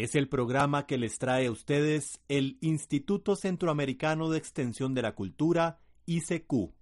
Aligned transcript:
Es 0.00 0.14
el 0.14 0.28
programa 0.28 0.86
que 0.86 0.96
les 0.96 1.18
trae 1.18 1.48
a 1.48 1.50
ustedes 1.50 2.22
el 2.28 2.56
Instituto 2.62 3.36
Centroamericano 3.36 4.30
de 4.30 4.38
Extensión 4.38 4.94
de 4.94 5.02
la 5.02 5.14
Cultura, 5.14 5.78
ICQ. 6.06 6.72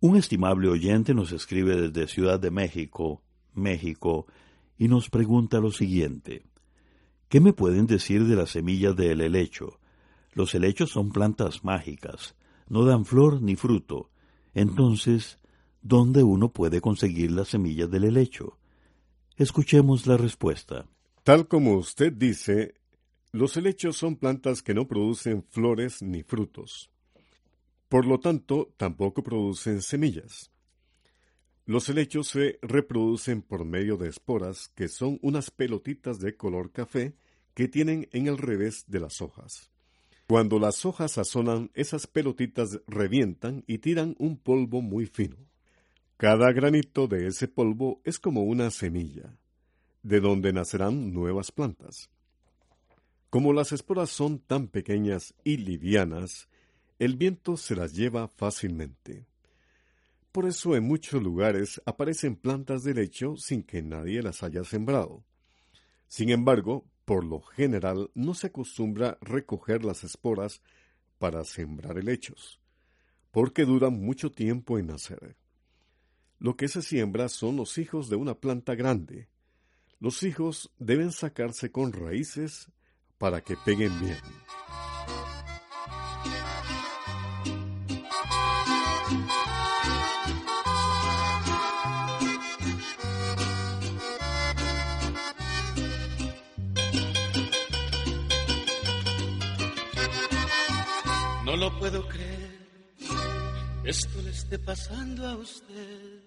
Un 0.00 0.16
estimable 0.18 0.68
oyente 0.68 1.14
nos 1.14 1.32
escribe 1.32 1.74
desde 1.74 2.06
Ciudad 2.06 2.38
de 2.38 2.50
México, 2.50 3.22
México, 3.54 4.26
y 4.76 4.88
nos 4.88 5.08
pregunta 5.08 5.58
lo 5.58 5.72
siguiente. 5.72 6.44
¿Qué 7.30 7.40
me 7.40 7.54
pueden 7.54 7.86
decir 7.86 8.26
de 8.26 8.36
las 8.36 8.50
semillas 8.50 8.94
del 8.94 9.22
helecho? 9.22 9.80
Los 10.34 10.54
helechos 10.54 10.90
son 10.90 11.12
plantas 11.12 11.64
mágicas, 11.64 12.36
no 12.68 12.84
dan 12.84 13.06
flor 13.06 13.40
ni 13.40 13.56
fruto. 13.56 14.10
Entonces, 14.52 15.38
¿dónde 15.80 16.24
uno 16.24 16.52
puede 16.52 16.82
conseguir 16.82 17.30
las 17.30 17.48
semillas 17.48 17.90
del 17.90 18.04
helecho? 18.04 18.58
Escuchemos 19.38 20.06
la 20.06 20.18
respuesta. 20.18 20.84
Tal 21.30 21.46
como 21.46 21.76
usted 21.76 22.12
dice, 22.12 22.74
los 23.30 23.56
helechos 23.56 23.96
son 23.96 24.16
plantas 24.16 24.64
que 24.64 24.74
no 24.74 24.88
producen 24.88 25.44
flores 25.44 26.02
ni 26.02 26.24
frutos. 26.24 26.90
Por 27.88 28.04
lo 28.04 28.18
tanto, 28.18 28.74
tampoco 28.76 29.22
producen 29.22 29.80
semillas. 29.80 30.50
Los 31.66 31.88
helechos 31.88 32.26
se 32.26 32.58
reproducen 32.62 33.42
por 33.42 33.64
medio 33.64 33.96
de 33.96 34.08
esporas, 34.08 34.72
que 34.74 34.88
son 34.88 35.20
unas 35.22 35.52
pelotitas 35.52 36.18
de 36.18 36.36
color 36.36 36.72
café 36.72 37.14
que 37.54 37.68
tienen 37.68 38.08
en 38.10 38.26
el 38.26 38.36
revés 38.36 38.86
de 38.88 38.98
las 38.98 39.22
hojas. 39.22 39.70
Cuando 40.26 40.58
las 40.58 40.84
hojas 40.84 41.12
sazonan, 41.12 41.70
esas 41.74 42.08
pelotitas 42.08 42.80
revientan 42.88 43.62
y 43.68 43.78
tiran 43.78 44.16
un 44.18 44.36
polvo 44.36 44.82
muy 44.82 45.06
fino. 45.06 45.36
Cada 46.16 46.50
granito 46.50 47.06
de 47.06 47.28
ese 47.28 47.46
polvo 47.46 48.00
es 48.02 48.18
como 48.18 48.42
una 48.42 48.72
semilla, 48.72 49.38
de 50.02 50.20
donde 50.20 50.52
nacerán 50.52 51.12
nuevas 51.12 51.52
plantas. 51.52 52.10
Como 53.28 53.52
las 53.52 53.72
esporas 53.72 54.10
son 54.10 54.38
tan 54.38 54.68
pequeñas 54.68 55.34
y 55.44 55.58
livianas, 55.58 56.48
el 56.98 57.16
viento 57.16 57.56
se 57.56 57.76
las 57.76 57.94
lleva 57.94 58.28
fácilmente. 58.28 59.26
Por 60.32 60.46
eso 60.46 60.76
en 60.76 60.84
muchos 60.84 61.22
lugares 61.22 61.80
aparecen 61.86 62.36
plantas 62.36 62.84
de 62.84 62.94
lecho 62.94 63.36
sin 63.36 63.62
que 63.62 63.82
nadie 63.82 64.22
las 64.22 64.42
haya 64.42 64.64
sembrado. 64.64 65.24
Sin 66.08 66.30
embargo, 66.30 66.84
por 67.04 67.24
lo 67.24 67.40
general 67.40 68.10
no 68.14 68.34
se 68.34 68.48
acostumbra 68.48 69.18
recoger 69.20 69.84
las 69.84 70.04
esporas 70.04 70.62
para 71.18 71.44
sembrar 71.44 71.98
helechos, 71.98 72.60
porque 73.30 73.64
duran 73.64 74.00
mucho 74.00 74.30
tiempo 74.30 74.78
en 74.78 74.88
nacer. 74.88 75.36
Lo 76.38 76.56
que 76.56 76.68
se 76.68 76.82
siembra 76.82 77.28
son 77.28 77.56
los 77.56 77.78
hijos 77.78 78.08
de 78.08 78.16
una 78.16 78.34
planta 78.34 78.74
grande. 78.74 79.28
Los 80.02 80.22
hijos 80.22 80.70
deben 80.78 81.12
sacarse 81.12 81.70
con 81.70 81.92
raíces 81.92 82.70
para 83.18 83.42
que 83.42 83.54
peguen 83.66 83.92
bien. 84.00 84.16
No 101.44 101.56
lo 101.56 101.78
puedo 101.78 102.08
creer, 102.08 102.58
esto 103.84 104.22
le 104.22 104.30
esté 104.30 104.58
pasando 104.60 105.26
a 105.26 105.36
usted, 105.36 106.22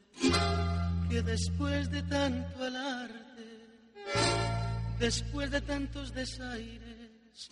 que 1.09 1.22
después 1.23 1.89
de 1.89 2.03
tanto 2.03 2.63
alarde, 2.63 2.82
después 5.03 5.52
de 5.52 5.59
tantos 5.59 6.14
desaires, 6.14 7.50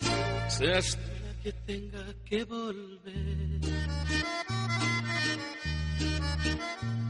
seas 0.48 0.86
tú 0.96 1.12
la 1.26 1.34
que 1.44 1.52
tenga 1.72 2.06
que 2.24 2.46
volver. 2.46 3.60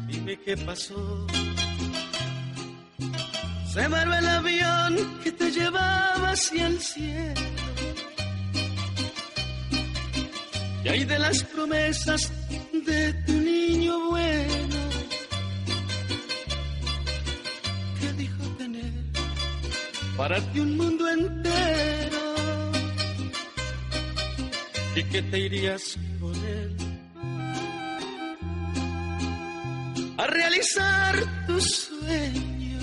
Dime 0.07 0.39
qué 0.43 0.57
pasó. 0.57 1.27
Se 3.71 3.87
marvó 3.87 4.13
el 4.15 4.27
avión 4.39 5.19
que 5.23 5.31
te 5.31 5.51
llevaba 5.51 6.31
hacia 6.31 6.65
el 6.65 6.79
cielo. 6.81 7.41
Y 10.83 10.89
hay 10.89 11.03
de 11.05 11.19
las 11.19 11.43
promesas 11.43 12.21
de 12.89 13.13
tu 13.25 13.33
niño 13.33 14.00
para 20.21 20.39
ti 20.51 20.59
un 20.59 20.77
mundo 20.77 21.09
entero 21.09 22.25
y 24.95 25.03
que 25.05 25.19
te 25.23 25.39
irías 25.39 25.97
con 26.19 26.35
él 26.45 26.77
a 30.19 30.27
realizar 30.27 31.15
tu 31.47 31.59
sueño. 31.59 32.79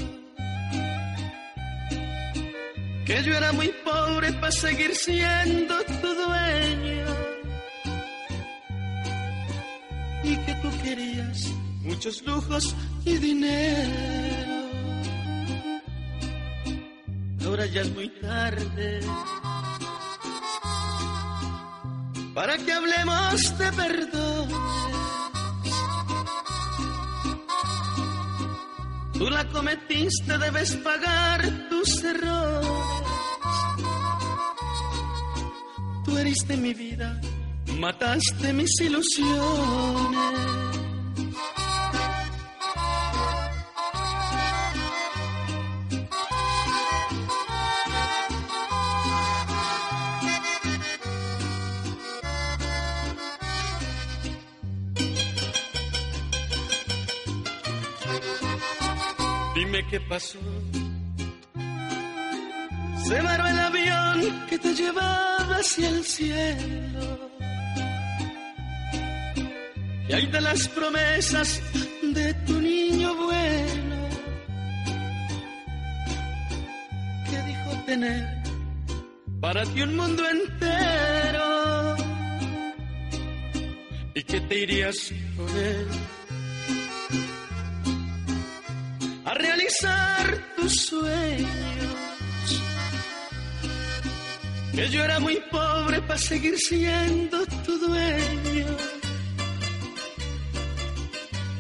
Que 3.07 3.23
yo 3.23 3.33
era 3.33 3.53
muy 3.53 3.71
pobre 3.85 4.33
para 4.33 4.51
seguir 4.51 4.93
siendo 4.97 5.75
tu 6.03 6.09
dueño. 6.25 7.07
y 10.25 10.37
que 10.45 10.55
tú 10.63 10.69
querías 10.83 11.39
muchos 11.85 12.21
lujos 12.27 12.75
y 13.05 13.17
dinero. 13.19 14.38
Ya 17.73 17.83
es 17.83 17.91
muy 17.95 18.09
tarde 18.21 19.01
para 22.35 22.57
que 22.57 22.73
hablemos 22.73 23.59
de 23.59 23.73
perdón. 23.73 24.49
Tú 29.15 29.29
la 29.31 29.49
cometiste, 29.49 30.39
debes 30.39 30.77
pagar 30.77 31.69
tus 31.69 32.05
errores. 32.05 32.69
Tú 36.05 36.17
heriste 36.17 36.57
mi 36.57 36.73
vida 36.75 37.21
mataste 37.79 38.53
mis 38.53 38.81
ilusiones. 38.81 40.68
Qué 59.91 60.01
pasó. 60.01 60.39
Se 63.07 63.21
varó 63.23 63.47
el 63.47 63.59
avión 63.59 64.47
que 64.51 64.59
te 64.59 64.75
llevaba 64.75 65.57
hacia 65.57 65.89
el 65.89 66.05
cielo. 66.05 67.31
Y 70.09 70.13
hay 70.13 70.27
de 70.27 70.41
las 70.43 70.69
promesas 70.69 71.63
de 72.03 72.35
tu 72.47 72.61
niño 72.61 73.15
bueno. 73.15 74.09
Que 77.31 77.43
dijo 77.43 77.85
tener 77.87 78.43
para 79.41 79.65
ti 79.65 79.81
un 79.83 79.97
mundo 79.97 80.23
entero 80.29 81.97
y 84.15 84.23
que 84.23 84.41
te 84.41 84.59
irías 84.59 85.13
con 85.37 85.49
él 85.57 85.87
sueños. 90.73 91.49
Que 94.73 94.89
yo 94.91 95.03
era 95.03 95.19
muy 95.19 95.41
pobre 95.51 96.01
para 96.03 96.19
seguir 96.19 96.57
siendo 96.59 97.45
tu 97.65 97.79
dueño 97.79 98.67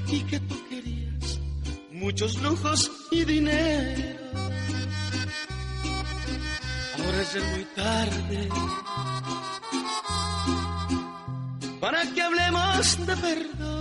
y 0.06 0.20
que 0.20 0.40
tú 0.40 0.68
querías 0.68 1.40
muchos 1.90 2.40
lujos 2.42 2.90
y 3.10 3.24
dinero. 3.24 4.18
Ahora 6.98 7.22
es 7.22 7.34
muy 7.52 7.64
tarde 7.74 8.48
para 11.80 12.02
que 12.12 12.22
hablemos 12.22 13.06
de 13.06 13.16
perdón. 13.16 13.77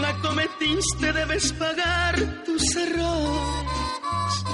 La 0.00 0.12
cometiste, 0.20 1.12
debes 1.12 1.52
pagar 1.52 2.44
tus 2.44 2.76
errores. 2.76 4.44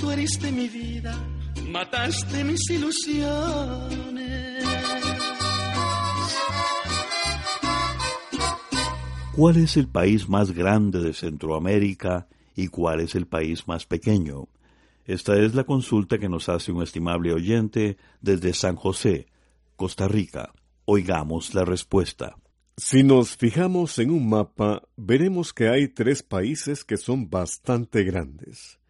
Tú 0.00 0.10
heriste 0.10 0.50
mi 0.50 0.68
vida, 0.68 1.14
mataste 1.70 2.44
mis 2.44 2.70
ilusiones. 2.70 4.04
¿Cuál 9.36 9.56
es 9.56 9.76
el 9.76 9.88
país 9.88 10.28
más 10.28 10.52
grande 10.52 11.00
de 11.00 11.12
Centroamérica 11.12 12.28
y 12.54 12.68
cuál 12.68 13.00
es 13.00 13.14
el 13.14 13.26
país 13.26 13.66
más 13.66 13.84
pequeño? 13.84 14.48
Esta 15.06 15.36
es 15.36 15.54
la 15.54 15.64
consulta 15.64 16.18
que 16.18 16.28
nos 16.28 16.48
hace 16.48 16.72
un 16.72 16.82
estimable 16.82 17.32
oyente 17.32 17.96
desde 18.20 18.54
San 18.54 18.76
José, 18.76 19.26
Costa 19.76 20.08
Rica. 20.08 20.52
Oigamos 20.84 21.54
la 21.54 21.64
respuesta. 21.64 22.36
Si 22.76 23.04
nos 23.04 23.36
fijamos 23.36 24.00
en 24.00 24.10
un 24.10 24.28
mapa, 24.28 24.82
veremos 24.96 25.52
que 25.52 25.68
hay 25.68 25.86
tres 25.86 26.24
países 26.24 26.82
que 26.82 26.96
son 26.96 27.30
bastante 27.30 28.02
grandes. 28.02 28.80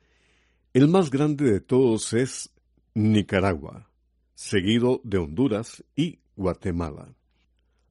El 0.72 0.88
más 0.88 1.10
grande 1.10 1.44
de 1.52 1.60
todos 1.60 2.14
es 2.14 2.50
Nicaragua, 2.94 3.90
seguido 4.34 5.02
de 5.04 5.18
Honduras 5.18 5.84
y 5.94 6.20
Guatemala. 6.34 7.14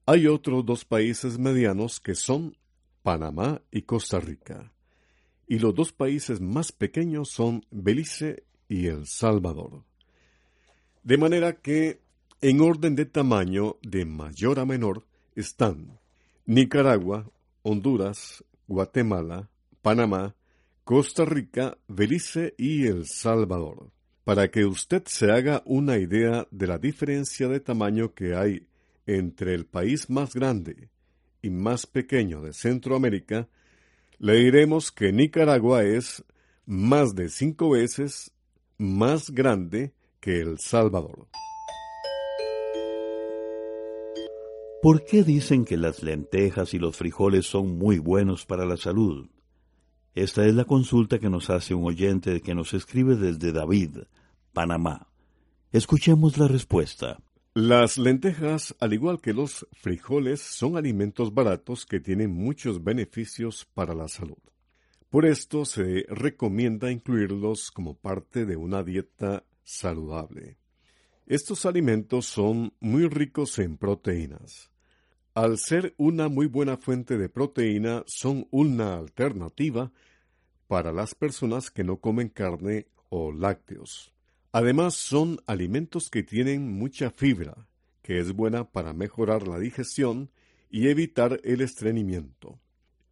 Hay 0.04 0.26
otros 0.26 0.66
dos 0.66 0.84
países 0.84 1.38
medianos 1.38 2.00
que 2.00 2.16
son 2.16 2.56
Panamá 3.04 3.62
y 3.70 3.82
Costa 3.82 4.18
Rica. 4.18 4.72
Y 5.46 5.60
los 5.60 5.76
dos 5.76 5.92
países 5.92 6.40
más 6.40 6.72
pequeños 6.72 7.30
son 7.30 7.64
Belice 7.70 8.42
y 8.68 8.88
El 8.88 9.06
Salvador. 9.06 9.84
De 11.04 11.18
manera 11.18 11.60
que, 11.60 12.00
en 12.40 12.60
orden 12.60 12.96
de 12.96 13.06
tamaño 13.06 13.76
de 13.82 14.04
mayor 14.04 14.58
a 14.58 14.64
menor, 14.64 15.06
están 15.34 15.98
Nicaragua, 16.46 17.30
Honduras, 17.62 18.44
Guatemala, 18.66 19.48
Panamá, 19.82 20.34
Costa 20.84 21.24
Rica, 21.24 21.78
Belice 21.88 22.54
y 22.58 22.86
El 22.86 23.06
Salvador. 23.06 23.90
Para 24.24 24.50
que 24.50 24.64
usted 24.64 25.02
se 25.06 25.30
haga 25.30 25.62
una 25.66 25.98
idea 25.98 26.46
de 26.50 26.66
la 26.66 26.78
diferencia 26.78 27.48
de 27.48 27.60
tamaño 27.60 28.14
que 28.14 28.34
hay 28.34 28.66
entre 29.06 29.54
el 29.54 29.66
país 29.66 30.08
más 30.08 30.34
grande 30.34 30.88
y 31.42 31.50
más 31.50 31.86
pequeño 31.86 32.42
de 32.42 32.52
Centroamérica, 32.52 33.48
le 34.18 34.36
diremos 34.36 34.92
que 34.92 35.12
Nicaragua 35.12 35.84
es 35.84 36.24
más 36.66 37.14
de 37.14 37.28
cinco 37.28 37.70
veces 37.70 38.32
más 38.78 39.30
grande 39.30 39.92
que 40.20 40.40
El 40.40 40.58
Salvador. 40.58 41.26
¿Por 44.84 45.02
qué 45.06 45.22
dicen 45.24 45.64
que 45.64 45.78
las 45.78 46.02
lentejas 46.02 46.74
y 46.74 46.78
los 46.78 46.98
frijoles 46.98 47.46
son 47.46 47.78
muy 47.78 47.98
buenos 47.98 48.44
para 48.44 48.66
la 48.66 48.76
salud? 48.76 49.30
Esta 50.14 50.44
es 50.44 50.54
la 50.54 50.66
consulta 50.66 51.18
que 51.18 51.30
nos 51.30 51.48
hace 51.48 51.72
un 51.72 51.86
oyente 51.86 52.42
que 52.42 52.54
nos 52.54 52.74
escribe 52.74 53.16
desde 53.16 53.50
David, 53.50 54.00
Panamá. 54.52 55.08
Escuchemos 55.72 56.36
la 56.36 56.48
respuesta. 56.48 57.18
Las 57.54 57.96
lentejas, 57.96 58.76
al 58.78 58.92
igual 58.92 59.22
que 59.22 59.32
los 59.32 59.66
frijoles, 59.72 60.42
son 60.42 60.76
alimentos 60.76 61.32
baratos 61.32 61.86
que 61.86 61.98
tienen 61.98 62.34
muchos 62.34 62.84
beneficios 62.84 63.66
para 63.72 63.94
la 63.94 64.06
salud. 64.06 64.36
Por 65.08 65.24
esto 65.24 65.64
se 65.64 66.04
recomienda 66.10 66.90
incluirlos 66.90 67.70
como 67.70 67.96
parte 67.96 68.44
de 68.44 68.56
una 68.56 68.82
dieta 68.82 69.46
saludable. 69.62 70.58
Estos 71.26 71.64
alimentos 71.64 72.26
son 72.26 72.74
muy 72.80 73.08
ricos 73.08 73.58
en 73.58 73.78
proteínas. 73.78 74.73
Al 75.34 75.58
ser 75.58 75.94
una 75.96 76.28
muy 76.28 76.46
buena 76.46 76.76
fuente 76.76 77.18
de 77.18 77.28
proteína, 77.28 78.04
son 78.06 78.46
una 78.52 78.96
alternativa 78.96 79.90
para 80.68 80.92
las 80.92 81.16
personas 81.16 81.72
que 81.72 81.82
no 81.82 81.96
comen 81.96 82.28
carne 82.28 82.86
o 83.08 83.32
lácteos. 83.32 84.12
Además, 84.52 84.94
son 84.94 85.40
alimentos 85.48 86.08
que 86.08 86.22
tienen 86.22 86.70
mucha 86.70 87.10
fibra, 87.10 87.66
que 88.00 88.20
es 88.20 88.32
buena 88.32 88.70
para 88.70 88.92
mejorar 88.92 89.48
la 89.48 89.58
digestión 89.58 90.30
y 90.70 90.86
evitar 90.86 91.40
el 91.42 91.62
estreñimiento. 91.62 92.60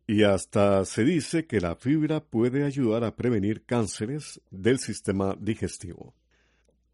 Y 0.07 0.23
hasta 0.23 0.85
se 0.85 1.05
dice 1.05 1.47
que 1.47 1.61
la 1.61 1.75
fibra 1.75 2.23
puede 2.23 2.63
ayudar 2.63 3.03
a 3.03 3.17
prevenir 3.17 3.65
cánceres 3.65 4.41
del 4.53 4.79
sistema 4.79 5.37
digestivo. 5.41 6.15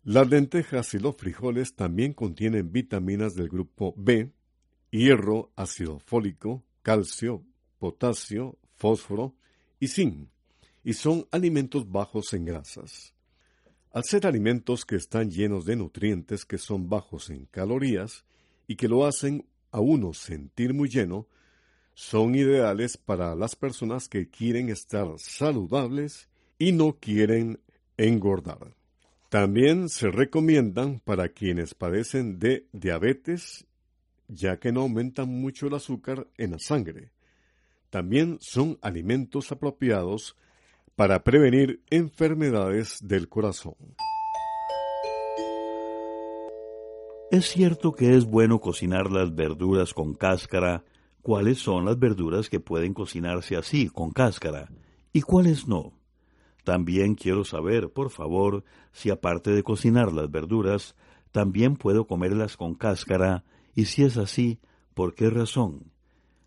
Las 0.05 0.31
lentejas 0.31 0.95
y 0.95 0.99
los 0.99 1.17
frijoles 1.17 1.75
también 1.75 2.15
contienen 2.15 2.73
vitaminas 2.73 3.35
del 3.35 3.51
grupo 3.51 3.93
B, 3.99 4.33
hierro, 4.91 5.51
ácido 5.57 5.99
fólico, 5.99 6.63
calcio, 6.83 7.45
potasio, 7.79 8.59
fósforo 8.77 9.35
y 9.81 9.89
zinc, 9.89 10.29
y 10.85 10.95
son 10.95 11.27
alimentos 11.31 11.91
bajos 11.91 12.33
en 12.33 12.45
grasas. 12.45 13.15
Al 13.93 14.05
ser 14.05 14.27
alimentos 14.27 14.85
que 14.85 14.97
están 14.97 15.31
llenos 15.31 15.65
de 15.65 15.77
nutrientes 15.77 16.45
que 16.45 16.59
son 16.59 16.89
bajos 16.89 17.31
en 17.31 17.47
calorías 17.47 18.25
y 18.67 18.77
que 18.77 18.89
lo 18.89 19.07
hacen 19.07 19.47
a 19.71 19.81
uno 19.81 20.13
sentir 20.13 20.75
muy 20.75 20.89
lleno, 20.89 21.27
son 21.95 22.35
ideales 22.35 22.97
para 22.97 23.35
las 23.35 23.57
personas 23.57 24.09
que 24.09 24.29
quieren 24.29 24.69
estar 24.69 25.09
saludables 25.19 26.29
y 26.59 26.73
no 26.73 26.99
quieren 27.01 27.61
engordar. 27.97 28.77
También 29.31 29.89
se 29.89 30.11
recomiendan 30.11 31.01
para 31.01 31.29
quienes 31.29 31.75
padecen 31.75 32.39
de 32.39 32.67
diabetes, 32.73 33.67
ya 34.29 34.59
que 34.59 34.73
no 34.73 34.83
aumentan 34.83 35.29
mucho 35.29 35.67
el 35.67 35.75
azúcar 35.75 36.29
en 36.37 36.53
la 36.53 36.59
sangre. 36.59 37.11
También 37.91 38.39
son 38.41 38.79
alimentos 38.83 39.51
apropiados 39.51 40.37
para 40.95 41.25
prevenir 41.25 41.83
enfermedades 41.91 42.99
del 43.03 43.29
corazón. 43.29 43.75
Es 47.31 47.47
cierto 47.47 47.93
que 47.93 48.15
es 48.17 48.25
bueno 48.25 48.59
cocinar 48.59 49.11
las 49.11 49.35
verduras 49.35 49.93
con 49.93 50.15
cáscara. 50.15 50.85
¿Cuáles 51.21 51.59
son 51.59 51.85
las 51.85 51.99
verduras 51.99 52.49
que 52.49 52.59
pueden 52.59 52.95
cocinarse 52.95 53.57
así, 53.57 53.89
con 53.89 54.13
cáscara? 54.13 54.71
¿Y 55.13 55.21
cuáles 55.23 55.69
no? 55.69 55.93
También 56.65 57.15
quiero 57.15 57.45
saber, 57.45 57.91
por 57.93 58.11
favor, 58.11 58.65
si 58.93 59.11
aparte 59.11 59.51
de 59.51 59.63
cocinar 59.63 60.13
las 60.13 60.31
verduras, 60.31 60.97
también 61.31 61.77
puedo 61.77 62.07
comerlas 62.07 62.57
con 62.57 62.75
cáscara, 62.75 63.45
y 63.79 63.85
si 63.85 64.03
es 64.03 64.17
así, 64.17 64.59
¿por 64.93 65.15
qué 65.15 65.31
razón? 65.31 65.93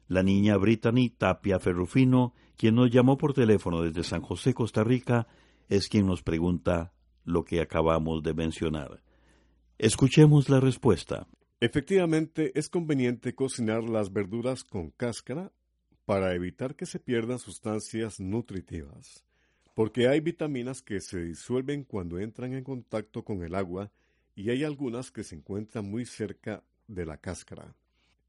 La 0.09 0.21
niña 0.21 0.57
Brittany 0.57 1.09
Tapia 1.17 1.61
Ferrufino 1.61 2.33
quien 2.57 2.75
nos 2.75 2.91
llamó 2.91 3.17
por 3.17 3.33
teléfono 3.33 3.81
desde 3.81 4.03
San 4.03 4.19
José, 4.21 4.53
Costa 4.53 4.83
Rica, 4.83 5.29
es 5.69 5.88
quien 5.88 6.07
nos 6.07 6.23
pregunta 6.23 6.91
lo 7.23 7.45
que 7.45 7.61
acabamos 7.61 8.21
de 8.21 8.33
mencionar. 8.33 9.01
Escuchemos 9.77 10.50
la 10.50 10.59
respuesta. 10.59 11.25
Efectivamente, 11.61 12.51
es 12.53 12.67
conveniente 12.67 13.33
cocinar 13.33 13.85
las 13.85 14.11
verduras 14.11 14.65
con 14.65 14.89
cáscara 14.91 15.53
para 16.03 16.35
evitar 16.35 16.75
que 16.75 16.85
se 16.85 17.00
pierdan 17.00 17.39
sustancias 17.39 18.19
nutritivas, 18.19 19.23
porque 19.73 20.09
hay 20.09 20.19
vitaminas 20.19 20.81
que 20.81 21.00
se 21.00 21.23
disuelven 21.23 21.85
cuando 21.85 22.19
entran 22.19 22.51
en 22.51 22.65
contacto 22.65 23.23
con 23.23 23.41
el 23.41 23.55
agua 23.55 23.89
y 24.35 24.50
hay 24.50 24.65
algunas 24.65 25.11
que 25.11 25.23
se 25.23 25.35
encuentran 25.35 25.89
muy 25.89 26.05
cerca 26.05 26.65
de 26.93 27.05
la 27.05 27.17
cáscara. 27.17 27.75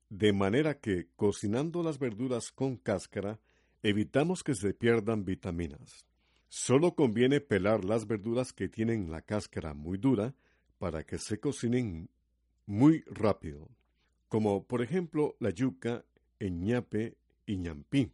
De 0.08 0.32
manera 0.32 0.78
que, 0.78 1.08
cocinando 1.16 1.82
las 1.82 1.98
verduras 1.98 2.52
con 2.52 2.76
cáscara, 2.76 3.40
evitamos 3.82 4.42
que 4.42 4.54
se 4.54 4.74
pierdan 4.74 5.24
vitaminas. 5.24 6.06
Solo 6.48 6.94
conviene 6.94 7.40
pelar 7.40 7.84
las 7.84 8.06
verduras 8.06 8.52
que 8.52 8.68
tienen 8.68 9.10
la 9.10 9.22
cáscara 9.22 9.74
muy 9.74 9.98
dura 9.98 10.34
para 10.78 11.04
que 11.04 11.18
se 11.18 11.40
cocinen 11.40 12.10
muy 12.66 13.02
rápido, 13.06 13.68
como 14.28 14.64
por 14.64 14.82
ejemplo 14.82 15.36
la 15.40 15.50
yuca, 15.50 16.04
el 16.38 16.60
ñape 16.60 17.16
y 17.46 17.56
ñampí. 17.56 18.12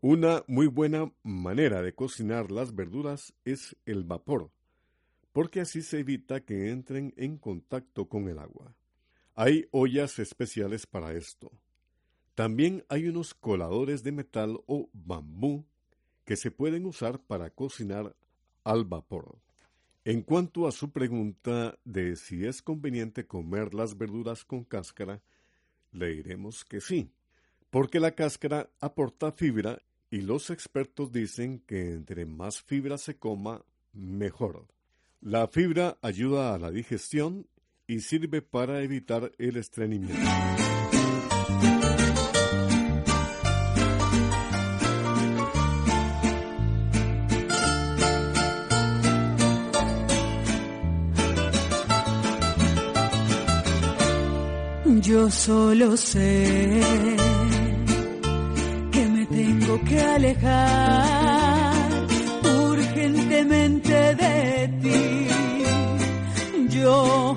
Una 0.00 0.44
muy 0.46 0.66
buena 0.66 1.12
manera 1.22 1.82
de 1.82 1.94
cocinar 1.94 2.50
las 2.50 2.74
verduras 2.74 3.34
es 3.44 3.76
el 3.86 4.04
vapor, 4.04 4.50
porque 5.32 5.60
así 5.60 5.82
se 5.82 6.00
evita 6.00 6.40
que 6.40 6.70
entren 6.70 7.12
en 7.16 7.38
contacto 7.38 8.08
con 8.08 8.28
el 8.28 8.38
agua. 8.38 8.74
Hay 9.34 9.66
ollas 9.72 10.18
especiales 10.18 10.86
para 10.86 11.12
esto. 11.12 11.50
También 12.34 12.84
hay 12.88 13.08
unos 13.08 13.34
coladores 13.34 14.02
de 14.02 14.12
metal 14.12 14.60
o 14.66 14.88
bambú 14.92 15.64
que 16.24 16.36
se 16.36 16.50
pueden 16.50 16.86
usar 16.86 17.20
para 17.20 17.50
cocinar 17.50 18.14
al 18.64 18.84
vapor. 18.84 19.38
En 20.04 20.22
cuanto 20.22 20.66
a 20.66 20.72
su 20.72 20.90
pregunta 20.90 21.78
de 21.84 22.16
si 22.16 22.44
es 22.44 22.60
conveniente 22.60 23.26
comer 23.26 23.74
las 23.74 23.96
verduras 23.96 24.44
con 24.44 24.64
cáscara, 24.64 25.22
le 25.92 26.08
diremos 26.08 26.64
que 26.64 26.80
sí, 26.80 27.10
porque 27.70 28.00
la 28.00 28.14
cáscara 28.14 28.70
aporta 28.80 29.32
fibra 29.32 29.80
y 30.10 30.20
los 30.20 30.50
expertos 30.50 31.10
dicen 31.10 31.60
que 31.60 31.92
entre 31.92 32.26
más 32.26 32.60
fibra 32.60 32.98
se 32.98 33.16
coma, 33.16 33.64
mejor. 33.92 34.66
La 35.20 35.48
fibra 35.48 35.96
ayuda 36.02 36.54
a 36.54 36.58
la 36.58 36.70
digestión 36.70 37.46
y 37.86 38.00
sirve 38.00 38.42
para 38.42 38.80
evitar 38.82 39.32
el 39.38 39.56
estreñimiento. 39.56 40.30
Yo 55.02 55.30
solo 55.30 55.96
sé 55.98 56.80
que 59.84 60.00
alejar 60.00 61.74
urgentemente 62.70 64.14
de 64.14 64.68
ti. 64.82 65.28
Yo 66.70 67.36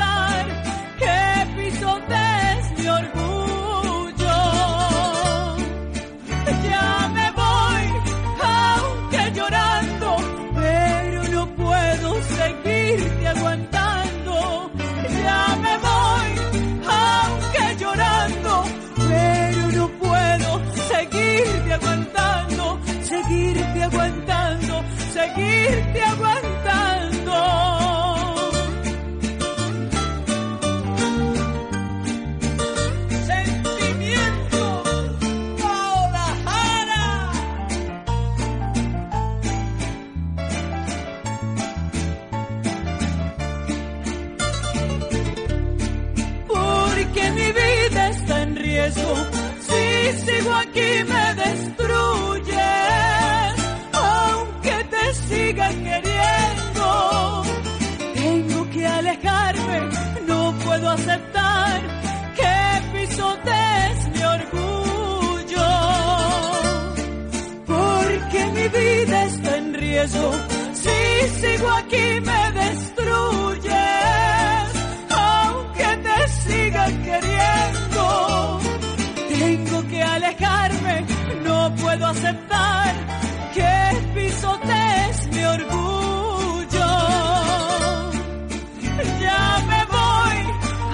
seguirte 25.21 26.01
aguantando. 26.01 27.39
Sentimiento, 33.29 34.83
Guadalajara. 35.61 37.31
Porque 46.47 47.31
mi 47.31 47.51
vida 47.51 48.09
está 48.09 48.43
en 48.43 48.55
riesgo. 48.55 49.15
Si 49.67 49.81
sigo 50.25 50.53
aquí 50.53 50.89
me 51.09 51.21
queriendo. 51.35 52.40
Si 70.01 71.29
sigo 71.41 71.69
aquí 71.69 72.19
me 72.21 72.51
destruyes, 72.53 73.73
aunque 75.11 75.97
te 76.05 76.27
siga 76.41 76.85
queriendo. 76.87 78.59
Tengo 79.29 79.87
que 79.89 80.01
alejarme, 80.01 81.05
no 81.43 81.75
puedo 81.75 82.07
aceptar 82.07 82.95
que 83.53 84.01
pisotees 84.15 85.27
mi 85.33 85.43
orgullo. 85.43 86.89
Ya 89.21 89.63
me 89.69 89.85
voy, 89.85 90.37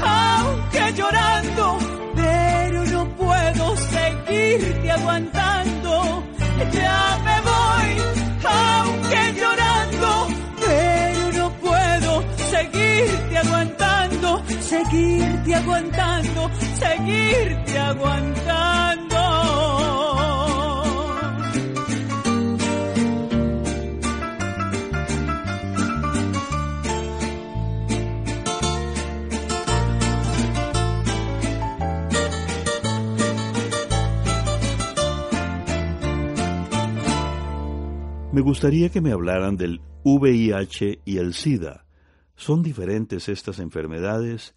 aunque 0.06 0.94
llorando, 0.98 1.78
pero 2.14 2.84
no 2.88 3.08
puedo 3.16 3.78
seguirte 3.78 4.92
aguantando. 4.92 6.24
Ya 6.74 7.07
seguirte 14.84 15.56
aguantando, 15.56 16.52
seguirte 16.76 17.78
aguantando. 17.80 19.18
Me 38.32 38.42
gustaría 38.42 38.90
que 38.90 39.02
me 39.02 39.12
hablaran 39.12 39.58
del 39.58 39.82
VIH 40.04 41.00
y 41.06 41.18
el 41.18 41.34
SIDA. 41.34 41.86
¿Son 42.36 42.62
diferentes 42.62 43.30
estas 43.30 43.58
enfermedades? 43.58 44.54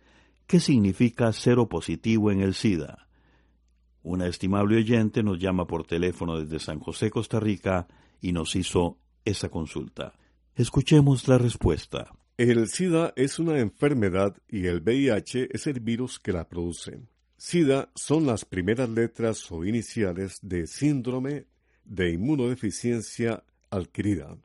¿Qué 0.50 0.58
significa 0.58 1.32
cero 1.32 1.68
positivo 1.68 2.32
en 2.32 2.40
el 2.40 2.54
SIDA? 2.54 3.06
Una 4.02 4.26
estimable 4.26 4.78
oyente 4.78 5.22
nos 5.22 5.38
llama 5.38 5.64
por 5.68 5.86
teléfono 5.86 6.40
desde 6.40 6.58
San 6.58 6.80
José, 6.80 7.08
Costa 7.08 7.38
Rica, 7.38 7.86
y 8.20 8.32
nos 8.32 8.56
hizo 8.56 8.98
esa 9.24 9.48
consulta. 9.48 10.12
Escuchemos 10.56 11.28
la 11.28 11.38
respuesta. 11.38 12.10
El 12.36 12.66
SIDA 12.66 13.12
es 13.14 13.38
una 13.38 13.60
enfermedad 13.60 14.38
y 14.48 14.66
el 14.66 14.80
VIH 14.80 15.50
es 15.52 15.68
el 15.68 15.78
virus 15.78 16.18
que 16.18 16.32
la 16.32 16.48
produce. 16.48 16.98
SIDA 17.36 17.92
son 17.94 18.26
las 18.26 18.44
primeras 18.44 18.90
letras 18.90 19.52
o 19.52 19.64
iniciales 19.64 20.40
de 20.42 20.66
síndrome 20.66 21.46
de 21.84 22.10
inmunodeficiencia 22.10 23.44
adquirida. 23.70 24.36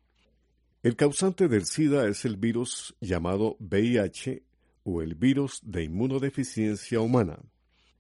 El 0.84 0.96
causante 0.96 1.48
del 1.48 1.66
SIDA 1.66 2.08
es 2.08 2.26
el 2.26 2.38
virus 2.38 2.96
llamado 3.02 3.58
VIH 3.60 4.45
o 4.86 5.02
el 5.02 5.16
virus 5.16 5.60
de 5.64 5.84
inmunodeficiencia 5.84 7.02
humana. 7.02 7.40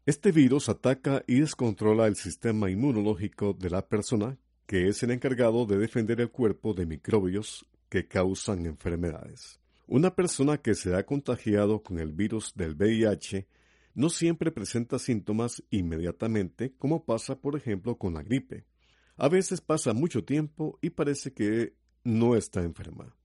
Este 0.05 0.31
virus 0.31 0.69
ataca 0.69 1.23
y 1.25 1.39
descontrola 1.39 2.05
el 2.05 2.15
sistema 2.15 2.69
inmunológico 2.69 3.53
de 3.53 3.71
la 3.71 3.87
persona, 3.87 4.37
que 4.67 4.87
es 4.87 5.01
el 5.01 5.09
encargado 5.09 5.65
de 5.65 5.77
defender 5.77 6.21
el 6.21 6.29
cuerpo 6.29 6.75
de 6.75 6.85
microbios 6.85 7.65
que 7.89 8.07
causan 8.07 8.67
enfermedades. 8.67 9.59
Una 9.87 10.15
persona 10.15 10.59
que 10.59 10.75
se 10.75 10.95
ha 10.95 11.05
contagiado 11.05 11.81
con 11.81 11.97
el 11.97 12.11
virus 12.11 12.53
del 12.55 12.75
VIH 12.75 13.47
no 13.95 14.09
siempre 14.09 14.51
presenta 14.51 14.99
síntomas 14.99 15.63
inmediatamente, 15.71 16.75
como 16.77 17.03
pasa, 17.03 17.39
por 17.39 17.55
ejemplo, 17.55 17.97
con 17.97 18.13
la 18.13 18.21
gripe. 18.21 18.65
A 19.17 19.27
veces 19.27 19.59
pasa 19.59 19.93
mucho 19.93 20.23
tiempo 20.23 20.77
y 20.81 20.91
parece 20.91 21.33
que 21.33 21.73
no 22.03 22.35
está 22.35 22.61
enferma. 22.61 23.15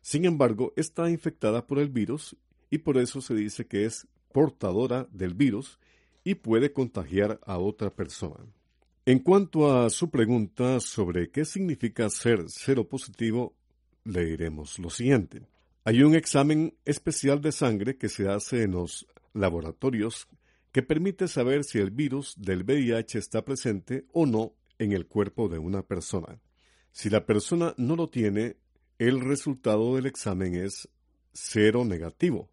Sin 0.00 0.24
embargo, 0.24 0.72
está 0.76 1.10
infectada 1.10 1.66
por 1.66 1.78
el 1.78 1.88
virus 1.88 2.36
y 2.74 2.78
por 2.78 2.98
eso 2.98 3.20
se 3.20 3.36
dice 3.36 3.68
que 3.68 3.84
es 3.84 4.08
portadora 4.32 5.06
del 5.12 5.34
virus 5.34 5.78
y 6.24 6.34
puede 6.34 6.72
contagiar 6.72 7.38
a 7.46 7.58
otra 7.58 7.94
persona. 7.94 8.44
En 9.06 9.20
cuanto 9.20 9.72
a 9.72 9.88
su 9.90 10.10
pregunta 10.10 10.80
sobre 10.80 11.30
qué 11.30 11.44
significa 11.44 12.10
ser 12.10 12.46
cero 12.48 12.88
positivo, 12.88 13.54
le 14.02 14.24
diremos 14.24 14.80
lo 14.80 14.90
siguiente. 14.90 15.46
Hay 15.84 16.02
un 16.02 16.16
examen 16.16 16.74
especial 16.84 17.40
de 17.40 17.52
sangre 17.52 17.96
que 17.96 18.08
se 18.08 18.28
hace 18.28 18.64
en 18.64 18.72
los 18.72 19.06
laboratorios 19.34 20.26
que 20.72 20.82
permite 20.82 21.28
saber 21.28 21.62
si 21.62 21.78
el 21.78 21.92
virus 21.92 22.34
del 22.36 22.64
VIH 22.64 23.18
está 23.18 23.44
presente 23.44 24.04
o 24.12 24.26
no 24.26 24.56
en 24.80 24.90
el 24.90 25.06
cuerpo 25.06 25.48
de 25.48 25.60
una 25.60 25.82
persona. 25.82 26.40
Si 26.90 27.08
la 27.08 27.24
persona 27.24 27.72
no 27.76 27.94
lo 27.94 28.08
tiene, 28.08 28.56
el 28.98 29.20
resultado 29.20 29.94
del 29.94 30.06
examen 30.06 30.56
es 30.56 30.88
cero 31.32 31.84
negativo. 31.84 32.50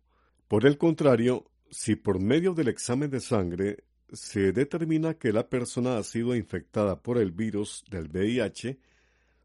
Por 0.51 0.65
el 0.65 0.77
contrario, 0.77 1.50
si 1.70 1.96
por 1.96 2.20
medio 2.20 2.53
del 2.53 2.67
examen 2.67 3.10
de 3.10 3.22
sangre 3.22 3.86
se 4.12 4.51
determina 4.51 5.13
que 5.13 5.31
la 5.31 5.48
persona 5.48 5.98
ha 5.98 6.03
sido 6.03 6.36
infectada 6.36 7.01
por 7.01 7.17
el 7.17 7.31
virus 7.31 7.86
del 7.89 8.10
VIH, 8.10 8.77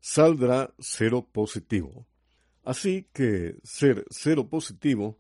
saldrá 0.00 0.74
cero 0.80 1.28
positivo. 1.30 2.08
Así 2.64 3.06
que 3.12 3.54
ser 3.62 4.04
cero 4.10 4.48
positivo 4.48 5.16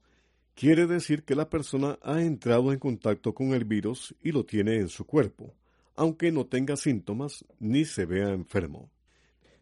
quiere 0.56 0.88
decir 0.88 1.22
que 1.22 1.36
la 1.36 1.48
persona 1.48 2.00
ha 2.02 2.20
entrado 2.20 2.72
en 2.72 2.80
contacto 2.80 3.32
con 3.32 3.54
el 3.54 3.64
virus 3.64 4.12
y 4.20 4.32
lo 4.32 4.44
tiene 4.44 4.78
en 4.78 4.88
su 4.88 5.06
cuerpo, 5.06 5.54
aunque 5.94 6.32
no 6.32 6.46
tenga 6.46 6.76
síntomas 6.76 7.44
ni 7.60 7.84
se 7.84 8.06
vea 8.06 8.30
enfermo. 8.30 8.90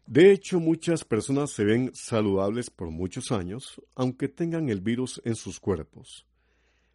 De 0.07 0.31
hecho, 0.31 0.59
muchas 0.59 1.03
personas 1.03 1.51
se 1.51 1.63
ven 1.63 1.91
saludables 1.93 2.69
por 2.69 2.91
muchos 2.91 3.31
años, 3.31 3.81
aunque 3.95 4.27
tengan 4.27 4.69
el 4.69 4.81
virus 4.81 5.19
en 5.25 5.35
sus 5.35 5.59
cuerpos. 5.59 6.27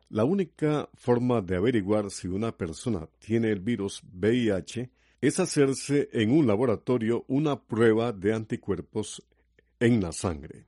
La 0.08 0.24
única 0.24 0.88
forma 0.94 1.40
de 1.40 1.56
averiguar 1.56 2.10
si 2.10 2.28
una 2.28 2.56
persona 2.56 3.08
tiene 3.18 3.50
el 3.50 3.60
virus 3.60 4.02
VIH 4.12 4.90
es 5.20 5.40
hacerse 5.40 6.08
en 6.12 6.30
un 6.30 6.46
laboratorio 6.46 7.24
una 7.28 7.60
prueba 7.60 8.12
de 8.12 8.32
anticuerpos 8.32 9.22
en 9.80 10.00
la 10.00 10.12
sangre. 10.12 10.66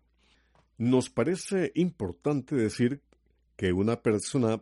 Nos 0.79 1.11
parece 1.11 1.71
importante 1.77 2.57
decir 2.57 3.03
que 3.57 3.73
una 3.73 4.03
persona 4.03 4.61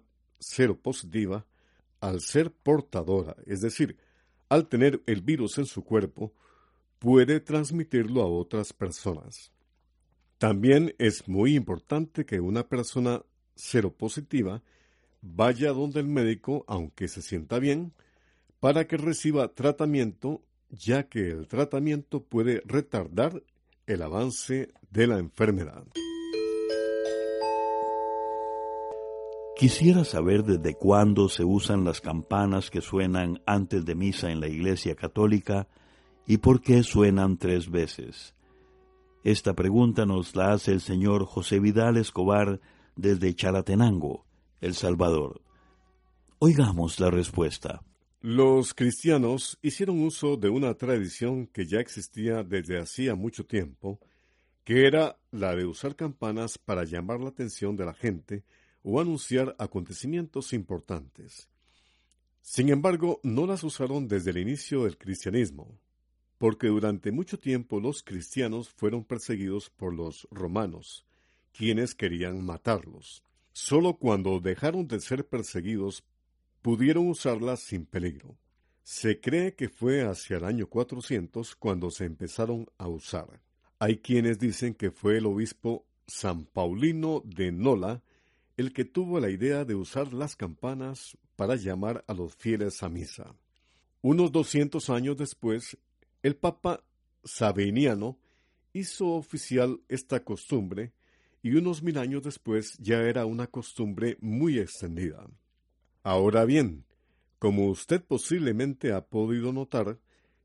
positiva, 0.83 1.47
al 2.01 2.21
ser 2.21 2.51
portadora, 2.51 3.37
es 3.47 3.61
decir, 3.61 3.97
al 4.49 4.69
tener 4.69 5.03
el 5.07 5.21
virus 5.23 5.59
en 5.59 5.67
su 5.67 5.85
cuerpo, 5.85 6.33
puede 7.01 7.41
transmitirlo 7.41 8.23
a 8.23 8.27
otras 8.27 8.73
personas. 8.73 9.51
También 10.39 10.95
es 10.99 11.27
muy 11.29 11.57
importante 11.57 12.25
que 12.25 12.41
una 12.41 12.69
persona 12.69 13.23
seropositiva 13.57 14.63
vaya 15.23 15.73
donde 15.73 16.01
el 16.01 16.07
médico, 16.07 16.65
aunque 16.69 17.09
se 17.09 17.23
sienta 17.23 17.59
bien, 17.59 17.93
para 18.61 18.87
que 18.87 18.97
reciba 18.97 19.55
tratamiento, 19.55 20.43
ya 20.69 21.09
que 21.09 21.31
el 21.31 21.49
tratamiento 21.49 22.23
puede 22.23 22.63
retardar 22.67 23.43
el 23.87 24.03
avance 24.03 24.69
de 24.91 25.07
la 25.07 25.19
enfermedad. 25.19 25.85
Quisiera 29.57 30.05
saber 30.05 30.45
desde 30.45 30.75
cuándo 30.75 31.29
se 31.29 31.45
usan 31.45 31.85
las 31.85 32.01
campanas 32.01 32.71
que 32.71 32.81
suenan 32.81 33.43
antes 33.47 33.85
de 33.85 33.95
misa 33.95 34.31
en 34.31 34.41
la 34.41 34.49
Iglesia 34.49 34.95
Católica 34.95 35.69
y 36.27 36.39
por 36.39 36.61
qué 36.61 36.83
suenan 36.83 37.37
tres 37.37 37.71
veces. 37.71 38.35
Esta 39.25 39.55
pregunta 39.55 40.07
nos 40.07 40.35
la 40.35 40.53
hace 40.53 40.73
el 40.73 40.81
señor 40.81 41.27
José 41.27 41.61
Vidal 41.61 41.97
Escobar 41.97 42.61
desde 42.97 43.35
Chalatenango, 43.35 44.25
El 44.61 44.75
Salvador. 44.75 45.43
Oigamos 46.39 46.99
la 47.01 47.11
respuesta. 47.11 47.83
Los 48.23 48.75
cristianos 48.75 49.59
hicieron 49.63 50.03
uso 50.03 50.37
de 50.37 50.49
una 50.51 50.75
tradición 50.75 51.47
que 51.47 51.67
ya 51.67 51.81
existía 51.81 52.43
desde 52.43 52.79
hacía 52.79 53.15
mucho 53.15 53.47
tiempo, 53.47 53.99
que 54.65 54.87
era 54.87 55.19
la 55.31 55.55
de 55.55 55.65
usar 55.65 55.97
campanas 55.97 56.59
para 56.59 56.85
llamar 56.85 57.21
la 57.21 57.31
atención 57.31 57.77
de 57.77 57.87
la 57.87 57.95
gente 57.95 58.45
o 58.83 59.01
anunciar 59.01 59.55
acontecimientos 59.59 60.53
importantes. 60.53 61.49
Sin 62.43 62.69
embargo, 62.69 63.21
no 63.23 63.47
las 63.47 63.65
usaron 63.65 64.09
desde 64.09 64.31
el 64.31 64.39
inicio 64.39 64.85
del 64.85 64.97
cristianismo, 64.97 65.79
porque 66.41 66.69
durante 66.69 67.13
mucho 67.13 67.39
tiempo 67.39 67.81
los 67.81 68.03
cristianos 68.03 68.71
fueron 68.71 69.05
perseguidos 69.05 69.69
por 69.69 69.93
los 69.93 70.27
romanos, 70.31 71.05
quienes 71.53 71.95
querían 71.95 72.43
matarlos. 72.43 73.23
Solo 73.53 73.99
cuando 73.99 74.41
dejaron 74.41 74.89
de 74.89 75.01
ser 75.01 75.29
perseguidos 75.29 76.03
pudieron 76.63 77.09
usarlas 77.09 77.61
sin 77.61 77.85
peligro. 77.85 78.39
Se 78.83 79.21
cree 79.21 79.55
que 79.55 79.69
fue 79.69 80.01
hacia 80.01 80.39
el 80.39 80.45
año 80.45 80.67
400 80.67 81.57
cuando 81.57 81.91
se 81.91 82.07
empezaron 82.07 82.67
a 82.79 82.89
usar. 82.89 83.43
Hay 83.79 83.99
quienes 83.99 84.39
dicen 84.39 84.73
que 84.73 84.91
fue 84.91 85.19
el 85.19 85.27
obispo 85.27 85.85
San 86.07 86.47
Paulino 86.47 87.23
de 87.23 87.53
Nola 87.53 88.03
el 88.57 88.73
que 88.73 88.87
tuvo 88.87 89.21
la 89.21 89.29
idea 89.29 89.67
de 89.67 89.75
usar 89.75 90.15
las 90.15 90.37
campanas 90.37 91.19
para 91.37 91.57
llamar 91.57 92.03
a 92.09 92.15
los 92.15 92.35
fieles 92.35 92.83
a 92.83 92.89
misa. 92.89 93.35
Unos 94.01 94.33
doscientos 94.33 94.89
años 94.89 95.19
después, 95.19 95.77
el 96.23 96.37
Papa 96.37 96.85
Sabiniano 97.25 98.19
hizo 98.73 99.09
oficial 99.09 99.81
esta 99.89 100.25
costumbre 100.25 100.93
y 101.43 101.55
unos 101.55 101.83
mil 101.83 101.99
años 101.99 102.23
después 102.23 102.77
ya 102.79 103.03
era 103.03 103.25
una 103.27 103.47
costumbre 103.47 104.17
muy 104.21 104.59
extendida. 104.59 105.27
Ahora 106.03 106.45
bien, 106.45 106.85
como 107.39 107.69
usted 107.69 108.03
posiblemente 108.03 108.93
ha 108.93 109.07
podido 109.07 109.53
notar, 109.53 109.99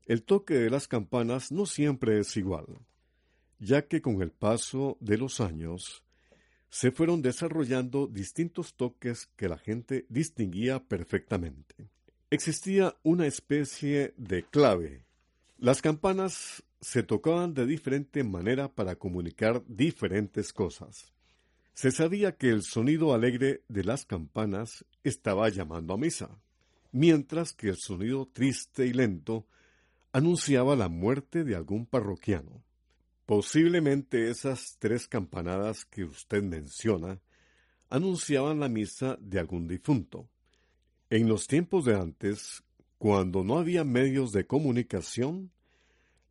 el 0.06 0.22
toque 0.22 0.54
de 0.54 0.70
las 0.70 0.88
campanas 0.88 1.52
no 1.52 1.66
siempre 1.66 2.18
es 2.18 2.36
igual, 2.36 2.66
ya 3.58 3.86
que 3.86 4.00
con 4.00 4.22
el 4.22 4.30
paso 4.30 4.96
de 5.00 5.18
los 5.18 5.40
años 5.40 6.04
se 6.68 6.90
fueron 6.90 7.22
desarrollando 7.22 8.06
distintos 8.06 8.74
toques 8.74 9.26
que 9.36 9.48
la 9.48 9.58
gente 9.58 10.06
distinguía 10.08 10.82
perfectamente. 10.82 11.88
Existía 12.30 12.94
una 13.02 13.26
especie 13.26 14.12
de 14.16 14.44
clave. 14.44 15.05
Las 15.58 15.80
campanas 15.80 16.62
se 16.82 17.02
tocaban 17.02 17.54
de 17.54 17.64
diferente 17.64 18.22
manera 18.24 18.68
para 18.74 18.96
comunicar 18.96 19.64
diferentes 19.66 20.52
cosas. 20.52 21.14
Se 21.72 21.90
sabía 21.90 22.36
que 22.36 22.50
el 22.50 22.62
sonido 22.62 23.14
alegre 23.14 23.62
de 23.68 23.82
las 23.82 24.04
campanas 24.04 24.84
estaba 25.02 25.48
llamando 25.48 25.94
a 25.94 25.98
misa, 25.98 26.38
mientras 26.92 27.54
que 27.54 27.68
el 27.68 27.76
sonido 27.76 28.26
triste 28.26 28.86
y 28.86 28.92
lento 28.92 29.46
anunciaba 30.12 30.76
la 30.76 30.88
muerte 30.88 31.42
de 31.42 31.56
algún 31.56 31.86
parroquiano. 31.86 32.62
Posiblemente 33.24 34.30
esas 34.30 34.76
tres 34.78 35.08
campanadas 35.08 35.86
que 35.86 36.04
usted 36.04 36.42
menciona 36.42 37.18
anunciaban 37.88 38.60
la 38.60 38.68
misa 38.68 39.16
de 39.20 39.38
algún 39.38 39.66
difunto. 39.66 40.28
En 41.08 41.28
los 41.28 41.46
tiempos 41.46 41.84
de 41.86 41.96
antes, 41.96 42.62
cuando 42.98 43.44
no 43.44 43.58
había 43.58 43.84
medios 43.84 44.32
de 44.32 44.46
comunicación, 44.46 45.50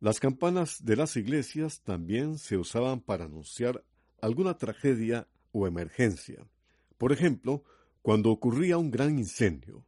las 0.00 0.20
campanas 0.20 0.84
de 0.84 0.96
las 0.96 1.16
iglesias 1.16 1.80
también 1.82 2.38
se 2.38 2.56
usaban 2.56 3.00
para 3.00 3.24
anunciar 3.24 3.84
alguna 4.20 4.58
tragedia 4.58 5.28
o 5.52 5.66
emergencia. 5.66 6.46
Por 6.98 7.12
ejemplo, 7.12 7.62
cuando 8.02 8.30
ocurría 8.30 8.78
un 8.78 8.90
gran 8.90 9.18
incendio. 9.18 9.84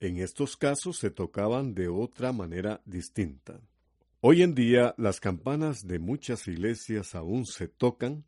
En 0.00 0.18
estos 0.18 0.56
casos 0.56 0.98
se 0.98 1.10
tocaban 1.10 1.74
de 1.74 1.88
otra 1.88 2.32
manera 2.32 2.80
distinta. 2.84 3.60
Hoy 4.20 4.42
en 4.42 4.54
día 4.54 4.94
las 4.98 5.20
campanas 5.20 5.86
de 5.86 5.98
muchas 5.98 6.46
iglesias 6.46 7.14
aún 7.14 7.46
se 7.46 7.68
tocan, 7.68 8.24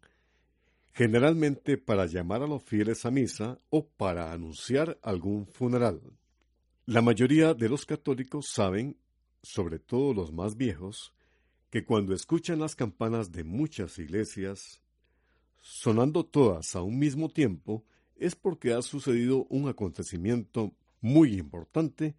generalmente 0.92 1.76
para 1.76 2.06
llamar 2.06 2.42
a 2.42 2.46
los 2.46 2.62
fieles 2.62 3.04
a 3.04 3.10
misa 3.10 3.58
o 3.70 3.86
para 3.86 4.32
anunciar 4.32 4.98
algún 5.02 5.46
funeral. 5.46 6.00
La 6.86 7.00
mayoría 7.00 7.54
de 7.54 7.70
los 7.70 7.86
católicos 7.86 8.50
saben, 8.52 8.98
sobre 9.42 9.78
todo 9.78 10.12
los 10.12 10.34
más 10.34 10.58
viejos, 10.58 11.14
que 11.70 11.82
cuando 11.82 12.14
escuchan 12.14 12.58
las 12.58 12.76
campanas 12.76 13.32
de 13.32 13.42
muchas 13.42 13.98
iglesias, 13.98 14.82
sonando 15.62 16.26
todas 16.26 16.76
a 16.76 16.82
un 16.82 16.98
mismo 16.98 17.30
tiempo, 17.30 17.86
es 18.16 18.36
porque 18.36 18.74
ha 18.74 18.82
sucedido 18.82 19.46
un 19.48 19.66
acontecimiento 19.66 20.74
muy 21.00 21.38
importante, 21.38 22.16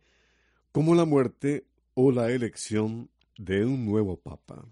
como 0.71 0.95
la 0.95 1.05
muerte 1.05 1.67
o 1.93 2.11
la 2.11 2.31
elección 2.31 3.11
de 3.37 3.67
un 3.67 3.85
nuevo 3.85 4.17
Papa. 4.17 4.65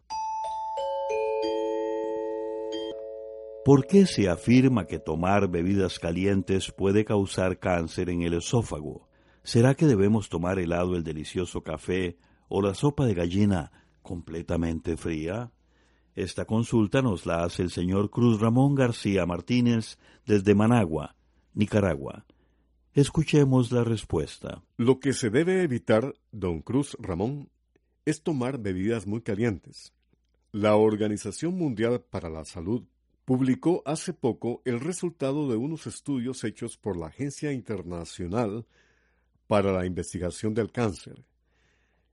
¿Por 3.63 3.85
qué 3.85 4.07
se 4.07 4.27
afirma 4.27 4.87
que 4.87 4.97
tomar 4.97 5.51
bebidas 5.51 5.99
calientes 5.99 6.71
puede 6.71 7.05
causar 7.05 7.59
cáncer 7.59 8.09
en 8.09 8.23
el 8.23 8.33
esófago? 8.33 9.07
¿Será 9.43 9.75
que 9.75 9.85
debemos 9.85 10.29
tomar 10.29 10.57
helado 10.57 10.95
el 10.95 11.03
delicioso 11.03 11.63
café 11.63 12.17
o 12.47 12.61
la 12.61 12.73
sopa 12.73 13.05
de 13.05 13.13
gallina 13.13 13.71
completamente 14.01 14.95
fría? 14.95 15.51
Esta 16.15 16.45
consulta 16.45 17.01
nos 17.01 17.25
la 17.25 17.43
hace 17.43 17.61
el 17.61 17.69
señor 17.69 18.09
Cruz 18.09 18.39
Ramón 18.39 18.73
García 18.73 19.25
Martínez 19.25 19.97
desde 20.25 20.55
Managua, 20.55 21.17
Nicaragua. 21.53 22.25
Escuchemos 22.93 23.71
la 23.73 23.83
respuesta. 23.83 24.63
Lo 24.77 25.01
que 25.01 25.11
se 25.11 25.29
debe 25.29 25.63
evitar, 25.63 26.13
don 26.31 26.61
Cruz 26.61 26.95
Ramón, 26.99 27.49
es 28.05 28.23
tomar 28.23 28.59
bebidas 28.59 29.07
muy 29.07 29.21
calientes. 29.21 29.91
La 30.53 30.75
Organización 30.75 31.57
Mundial 31.57 32.01
para 32.09 32.29
la 32.29 32.45
Salud 32.45 32.83
publicó 33.25 33.81
hace 33.85 34.13
poco 34.13 34.61
el 34.63 34.79
resultado 34.79 35.49
de 35.49 35.57
unos 35.57 35.85
estudios 35.85 36.45
hechos 36.45 36.77
por 36.77 36.95
la 36.95 37.07
Agencia 37.07 37.51
Internacional 37.51 38.67
para 39.47 39.71
la 39.71 39.85
Investigación 39.85 40.53
del 40.53 40.71
Cáncer. 40.71 41.23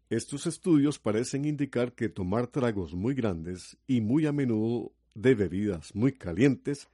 Estos 0.08 0.46
estudios 0.46 0.98
parecen 0.98 1.44
indicar 1.44 1.92
que 1.92 2.08
tomar 2.08 2.48
tragos 2.48 2.94
muy 2.94 3.14
grandes 3.14 3.76
y 3.86 4.00
muy 4.00 4.26
a 4.26 4.32
menudo 4.32 4.92
de 5.14 5.34
bebidas 5.34 5.94
muy 5.94 6.12
calientes 6.12 6.88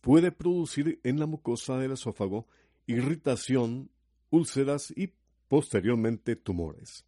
puede 0.00 0.32
producir 0.32 1.00
en 1.02 1.18
la 1.18 1.26
mucosa 1.26 1.78
del 1.78 1.92
esófago 1.92 2.46
irritación, 2.86 3.90
úlceras 4.30 4.92
y 4.96 5.12
posteriormente 5.48 6.36
tumores. 6.36 7.04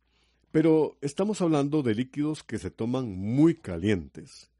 Pero 0.50 0.98
estamos 1.00 1.40
hablando 1.40 1.82
de 1.82 1.94
líquidos 1.94 2.42
que 2.42 2.58
se 2.58 2.70
toman 2.70 3.16
muy 3.16 3.54
calientes, 3.54 4.50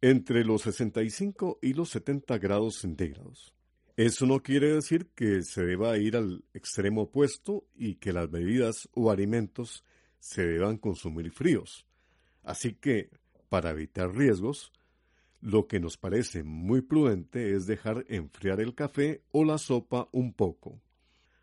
entre 0.00 0.44
los 0.44 0.62
65 0.62 1.58
y 1.62 1.72
los 1.72 1.90
70 1.90 2.38
grados 2.38 2.76
centígrados. 2.76 3.54
Eso 3.98 4.26
no 4.26 4.44
quiere 4.44 4.72
decir 4.72 5.08
que 5.08 5.42
se 5.42 5.66
deba 5.66 5.98
ir 5.98 6.16
al 6.16 6.44
extremo 6.54 7.02
opuesto 7.02 7.66
y 7.74 7.96
que 7.96 8.12
las 8.12 8.30
bebidas 8.30 8.88
o 8.94 9.10
alimentos 9.10 9.84
se 10.20 10.46
deban 10.46 10.76
consumir 10.76 11.32
fríos. 11.32 11.84
Así 12.44 12.74
que, 12.74 13.10
para 13.48 13.70
evitar 13.70 14.14
riesgos, 14.14 14.72
lo 15.40 15.66
que 15.66 15.80
nos 15.80 15.96
parece 15.96 16.44
muy 16.44 16.80
prudente 16.80 17.56
es 17.56 17.66
dejar 17.66 18.04
enfriar 18.06 18.60
el 18.60 18.76
café 18.76 19.24
o 19.32 19.44
la 19.44 19.58
sopa 19.58 20.08
un 20.12 20.32
poco, 20.32 20.80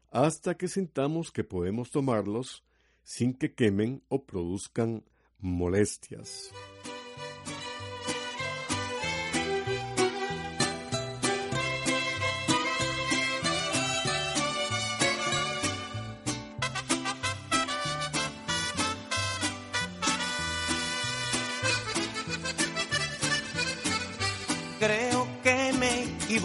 hasta 0.09 0.55
que 0.55 0.69
sintamos 0.69 1.33
que 1.33 1.43
podemos 1.43 1.91
tomarlos 1.91 2.63
sin 3.03 3.33
que 3.33 3.53
quemen 3.53 4.01
o 4.07 4.23
produzcan 4.23 5.03
molestias. 5.39 6.53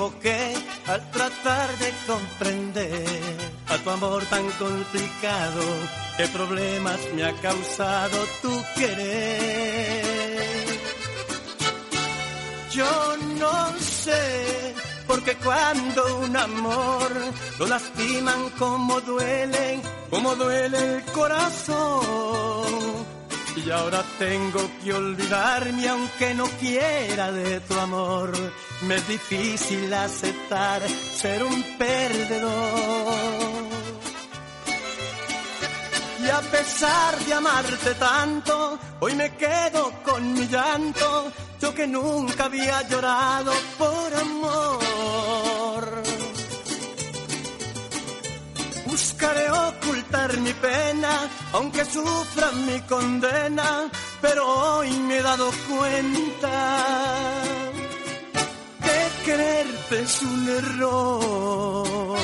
Equivoqué 0.01 0.55
al 0.87 1.11
tratar 1.11 1.79
de 1.79 1.93
comprender 2.07 3.05
a 3.69 3.77
tu 3.79 3.91
amor 3.91 4.25
tan 4.27 4.51
complicado, 4.53 5.63
qué 6.17 6.27
problemas 6.29 6.99
me 7.15 7.25
ha 7.25 7.33
causado 7.41 8.17
tu 8.41 8.51
querer. 8.77 10.01
Yo 12.73 13.17
no 13.39 13.79
sé, 13.79 14.75
porque 15.07 15.35
cuando 15.37 16.19
un 16.19 16.37
amor 16.37 17.11
lo 17.59 17.67
lastiman 17.67 18.51
como 18.59 19.01
duele, 19.03 19.81
como 20.09 20.35
duele 20.35 20.79
el 20.79 21.05
corazón. 21.13 22.90
Y 23.65 23.71
ahora 23.71 24.03
tengo 24.19 24.71
que 24.83 24.93
olvidarme 24.93 25.89
aunque 25.89 26.35
no 26.35 26.47
quiera 26.59 27.31
de 27.31 27.61
tu 27.61 27.75
amor. 27.79 28.33
Me 28.83 28.97
es 28.97 29.07
difícil 29.07 29.93
aceptar 29.93 30.83
ser 30.89 31.43
un 31.43 31.63
perdedor. 31.77 33.51
Y 36.23 36.29
a 36.29 36.41
pesar 36.41 37.19
de 37.19 37.35
amarte 37.35 37.95
tanto, 37.95 38.79
hoy 39.01 39.15
me 39.15 39.37
quedo 39.37 39.93
con 40.03 40.33
mi 40.33 40.47
llanto, 40.47 41.33
yo 41.61 41.75
que 41.75 41.87
nunca 41.87 42.45
había 42.45 42.89
llorado 42.89 43.53
por 43.79 44.15
amor. 44.15 45.50
Buscaré 49.01 49.51
ocultar 49.51 50.37
mi 50.41 50.53
pena, 50.53 51.13
aunque 51.55 51.87
sufra 51.87 52.53
mi 52.53 52.79
condena, 52.83 53.91
pero 54.21 54.47
hoy 54.47 54.91
me 54.91 55.17
he 55.17 55.23
dado 55.23 55.51
cuenta 55.71 56.53
que 58.85 59.25
quererte 59.25 60.03
es 60.03 60.23
un 60.23 60.49
error. 60.51 62.20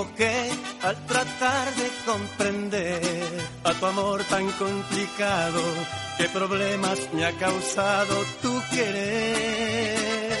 Equivoqué 0.00 0.50
al 0.82 1.06
tratar 1.06 1.74
de 1.74 1.90
comprender 2.06 3.48
a 3.64 3.72
tu 3.74 3.86
amor 3.86 4.22
tan 4.24 4.50
complicado, 4.52 5.60
qué 6.18 6.28
problemas 6.28 7.08
me 7.12 7.24
ha 7.24 7.32
causado 7.32 8.14
tu 8.42 8.62
querer. 8.70 10.38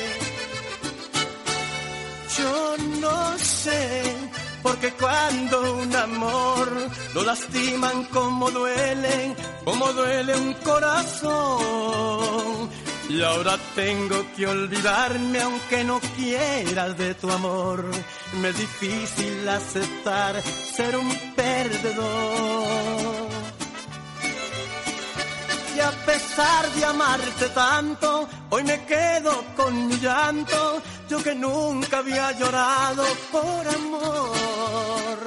Yo 2.38 2.76
no 3.00 3.38
sé, 3.38 4.16
porque 4.62 4.92
cuando 4.92 5.74
un 5.74 5.94
amor 5.94 6.68
lo 7.14 7.24
lastiman 7.24 8.04
como 8.04 8.50
duele, 8.50 9.34
como 9.64 9.92
duele 9.92 10.36
un 10.36 10.54
corazón. 10.54 12.00
Y 13.08 13.22
ahora 13.22 13.58
tengo 13.74 14.24
que 14.36 14.46
olvidarme 14.46 15.40
aunque 15.40 15.82
no 15.82 15.98
quieras 16.16 16.96
de 16.96 17.14
tu 17.14 17.28
amor. 17.30 17.84
Me 18.34 18.50
es 18.50 18.58
difícil 18.58 19.48
aceptar 19.48 20.40
ser 20.42 20.96
un 20.96 21.12
perdedor. 21.34 23.28
Y 25.76 25.80
a 25.80 25.90
pesar 26.06 26.70
de 26.72 26.84
amarte 26.84 27.48
tanto, 27.48 28.28
hoy 28.50 28.62
me 28.62 28.84
quedo 28.84 29.44
con 29.56 29.88
mi 29.88 29.98
llanto. 29.98 30.80
Yo 31.08 31.20
que 31.22 31.34
nunca 31.34 31.98
había 31.98 32.30
llorado 32.38 33.04
por 33.32 33.68
amor. 33.68 35.18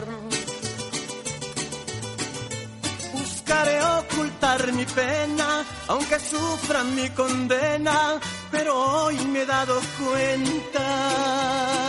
Buscaré 3.12 3.84
ocultar 3.84 4.72
mi 4.72 4.86
pena, 4.86 5.66
aunque 5.90 6.20
sufra 6.20 6.86
mi 6.86 7.10
condena, 7.10 8.18
pero 8.50 9.04
hoy 9.04 9.18
me 9.26 9.42
he 9.42 9.46
dado 9.46 9.78
cuenta 10.00 11.83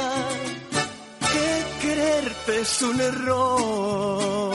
es 2.48 2.82
un 2.82 3.00
error. 3.00 4.54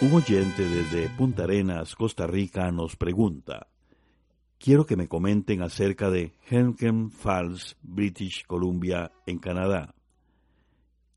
Un 0.00 0.12
oyente 0.12 0.64
desde 0.64 1.08
Punta 1.10 1.44
Arenas, 1.44 1.94
Costa 1.96 2.26
Rica, 2.26 2.70
nos 2.70 2.96
pregunta, 2.96 3.66
quiero 4.58 4.86
que 4.86 4.96
me 4.96 5.08
comenten 5.08 5.62
acerca 5.62 6.08
de 6.08 6.32
Henken 6.48 7.10
Falls, 7.10 7.76
British 7.82 8.46
Columbia, 8.46 9.12
en 9.26 9.38
Canadá. 9.38 9.94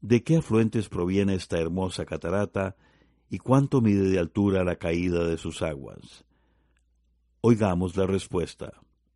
¿De 0.02 0.24
qué 0.24 0.38
afluentes 0.38 0.90
proviene 0.90 1.36
esta 1.36 1.60
hermosa 1.60 2.06
catarata 2.06 2.76
y 3.30 3.38
cuánto 3.38 3.82
mide 3.82 4.10
de 4.10 4.20
altura 4.20 4.64
la 4.64 4.78
caída 4.78 5.26
de 5.26 5.38
sus 5.38 5.62
aguas? 5.62 6.26
Oigamos 7.44 7.98
la 7.98 8.06
respuesta. 8.06 8.72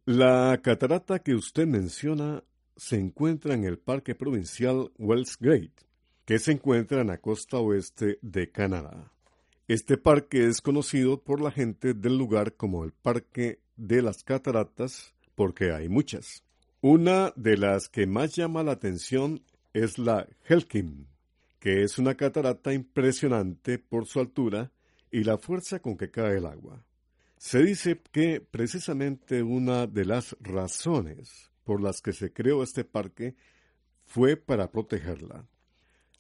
La 0.06 0.60
catarata 0.64 1.20
que 1.20 1.36
usted 1.36 1.68
menciona 1.68 2.44
se 2.76 2.98
encuentra 2.98 3.54
en 3.54 3.66
el 3.66 3.78
Parque 3.78 4.16
Provincial 4.16 4.92
Wells 4.98 5.38
Gate, 5.40 5.86
que 6.26 6.40
se 6.40 6.54
encuentra 6.54 7.02
en 7.02 7.08
la 7.08 7.20
costa 7.20 7.58
oeste 7.58 8.18
de 8.24 8.52
Canadá. 8.52 9.12
Este 9.68 9.98
parque 9.98 10.48
es 10.48 10.62
conocido 10.62 11.22
por 11.22 11.40
la 11.40 11.52
gente 11.52 11.94
del 11.94 12.18
lugar 12.18 12.54
como 12.54 12.84
el 12.84 12.94
Parque 12.94 13.60
de 13.78 14.02
las 14.02 14.24
Cataratas 14.24 15.14
porque 15.36 15.72
hay 15.72 15.88
muchas. 15.88 16.44
Una 16.82 17.32
de 17.36 17.58
las 17.58 17.90
que 17.90 18.08
más 18.08 18.36
llama 18.36 18.64
la 18.64 18.72
atención 18.72 19.44
es 19.72 20.00
la 20.00 20.28
Helkim, 20.48 21.06
que 21.60 21.84
es 21.84 22.00
una 22.00 22.16
catarata 22.16 22.74
impresionante 22.74 23.78
por 23.78 24.08
su 24.08 24.20
altura 24.20 24.72
y 25.12 25.24
la 25.24 25.38
fuerza 25.38 25.80
con 25.80 25.96
que 25.96 26.10
cae 26.10 26.38
el 26.38 26.48
agua. 26.48 26.84
Se 27.38 27.64
dice 27.64 28.02
que 28.12 28.42
precisamente 28.42 29.44
una 29.44 29.88
de 29.88 30.06
las 30.06 30.36
razones 30.40 31.52
por 31.64 31.82
las 31.82 32.02
que 32.02 32.14
se 32.14 32.32
creó 32.32 32.64
este 32.64 32.84
parque 32.84 33.36
fue 34.04 34.38
para 34.38 34.72
protegerla. 34.72 35.46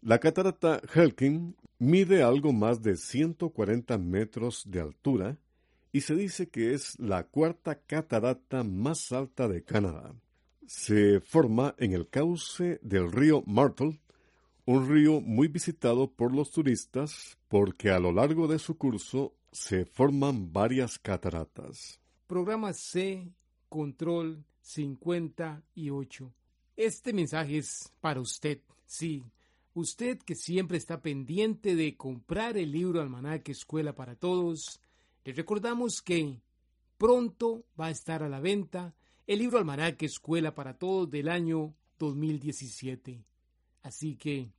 La 0.01 0.19
catarata 0.19 0.81
Helkin 0.93 1.55
Mide 1.77 2.23
algo 2.23 2.53
más 2.53 2.81
de 2.81 2.95
140 2.95 3.97
metros 3.97 4.63
de 4.65 4.79
altura 4.79 5.37
y 5.91 6.01
se 6.01 6.15
dice 6.15 6.47
que 6.47 6.73
es 6.73 6.97
la 6.99 7.25
cuarta 7.25 7.75
catarata 7.75 8.63
más 8.63 9.11
alta 9.11 9.49
de 9.49 9.61
Canadá. 9.63 10.13
Se 10.65 11.19
forma 11.19 11.75
en 11.77 11.91
el 11.91 12.07
cauce 12.07 12.79
del 12.81 13.11
río 13.11 13.43
Martle, 13.45 13.99
un 14.65 14.89
río 14.89 15.19
muy 15.19 15.49
visitado 15.49 16.09
por 16.09 16.33
los 16.33 16.51
turistas 16.51 17.37
porque 17.49 17.91
a 17.91 17.99
lo 17.99 18.13
largo 18.13 18.47
de 18.47 18.57
su 18.57 18.77
curso 18.77 19.33
se 19.55 19.85
forman 19.85 20.51
varias 20.51 20.99
cataratas. 20.99 22.01
Programa 22.27 22.73
C, 22.73 23.31
control 23.69 24.43
58. 24.59 26.33
Este 26.75 27.13
mensaje 27.13 27.59
es 27.59 27.93
para 28.01 28.19
usted, 28.19 28.59
sí, 28.85 29.23
usted 29.73 30.19
que 30.19 30.35
siempre 30.35 30.77
está 30.77 31.01
pendiente 31.01 31.75
de 31.75 31.95
comprar 31.95 32.57
el 32.57 32.73
libro 32.73 33.01
Almanaque 33.01 33.53
Escuela 33.53 33.95
para 33.95 34.17
Todos. 34.17 34.81
Le 35.23 35.31
recordamos 35.31 36.01
que 36.01 36.41
pronto 36.97 37.63
va 37.79 37.87
a 37.87 37.91
estar 37.91 38.23
a 38.23 38.29
la 38.29 38.41
venta 38.41 38.93
el 39.25 39.39
libro 39.39 39.57
Almanaque 39.57 40.05
Escuela 40.05 40.53
para 40.53 40.77
Todos 40.77 41.09
del 41.09 41.29
año 41.29 41.73
2017. 41.97 43.23
Así 43.83 44.17
que 44.17 44.51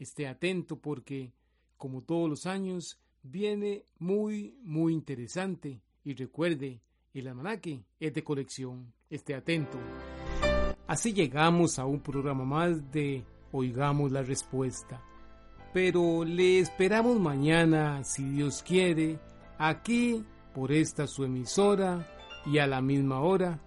esté 0.00 0.26
atento 0.26 0.80
porque, 0.80 1.32
como 1.76 2.02
todos 2.02 2.28
los 2.28 2.46
años, 2.46 2.98
viene 3.22 3.84
muy, 3.98 4.56
muy 4.62 4.92
interesante. 4.92 5.80
Y 6.04 6.14
recuerde, 6.14 6.80
el 7.12 7.28
almanaque 7.28 7.84
es 7.98 8.14
de 8.14 8.24
colección. 8.24 8.92
Esté 9.08 9.34
atento. 9.34 9.78
Así 10.86 11.12
llegamos 11.12 11.78
a 11.78 11.84
un 11.84 12.00
programa 12.00 12.44
más 12.44 12.90
de 12.90 13.24
Oigamos 13.52 14.12
la 14.12 14.22
Respuesta. 14.22 15.02
Pero 15.72 16.24
le 16.24 16.58
esperamos 16.58 17.20
mañana, 17.20 18.02
si 18.02 18.24
Dios 18.24 18.62
quiere, 18.62 19.20
aquí 19.58 20.24
por 20.54 20.72
esta 20.72 21.06
su 21.06 21.24
emisora 21.24 22.08
y 22.46 22.58
a 22.58 22.66
la 22.66 22.80
misma 22.80 23.20
hora. 23.20 23.60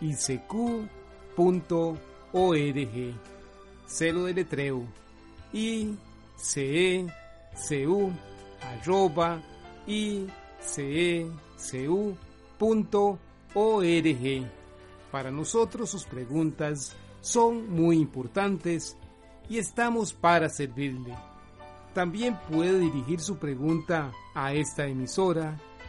icq.org. 0.00 0.44
Celo 3.86 4.24
de 4.24 4.32
letreo 4.32 4.86
icecu 5.52 7.10
arroba 8.60 9.40
icecu.org. 9.86 11.30
Para 15.10 15.30
nosotros 15.30 15.90
sus 15.90 16.04
preguntas 16.04 16.96
son 17.20 17.70
muy 17.70 17.98
importantes 17.98 18.96
y 19.48 19.58
estamos 19.58 20.12
para 20.12 20.48
servirle. 20.48 21.14
También 21.94 22.36
puede 22.50 22.80
dirigir 22.80 23.20
su 23.20 23.36
pregunta 23.36 24.10
a 24.34 24.52
esta 24.52 24.86
emisora 24.86 25.56